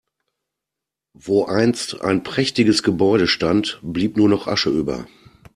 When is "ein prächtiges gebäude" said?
2.01-3.27